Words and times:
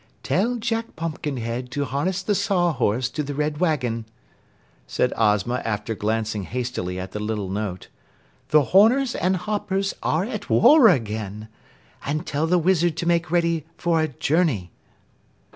"Tell 0.23 0.55
Jack 0.55 0.95
Pumpkinhead 0.95 1.69
to 1.73 1.85
harness 1.85 2.23
the 2.23 2.33
Sawhorse 2.33 3.07
to 3.09 3.21
the 3.21 3.35
red 3.35 3.59
wagon," 3.59 4.05
said 4.87 5.13
Ozma 5.15 5.61
after 5.63 5.93
glancing 5.93 6.41
hastily 6.41 6.99
at 6.99 7.11
the 7.11 7.19
little 7.19 7.49
note. 7.49 7.87
"The 8.49 8.63
Horners 8.73 9.13
and 9.13 9.35
Hoppers 9.35 9.93
are 10.01 10.23
at 10.23 10.49
war 10.49 10.87
again. 10.87 11.49
And 12.03 12.25
tell 12.25 12.47
the 12.47 12.57
Wizard 12.57 12.97
to 12.97 13.05
make 13.05 13.29
ready 13.29 13.67
for 13.77 14.01
a 14.01 14.07
journey." 14.07 14.71